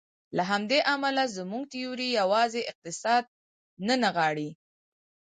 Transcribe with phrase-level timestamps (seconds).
[0.37, 3.23] له همدې امله زموږ تیوري یوازې اقتصاد
[3.87, 4.49] نه نغاړي.